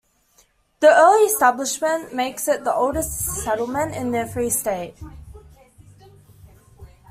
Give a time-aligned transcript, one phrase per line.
[0.79, 3.11] The early establishment makes it the oldest
[3.43, 4.95] settlement in the Free State.